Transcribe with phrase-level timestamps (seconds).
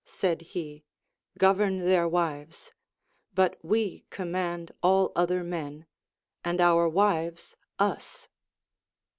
[0.03, 0.83] said he,
[1.37, 2.71] govern their wives;
[3.35, 5.85] but we command all other men,
[6.43, 8.27] and our Avives us.